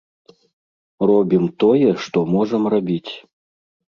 [1.09, 3.13] Робім тое, што можам рабіць.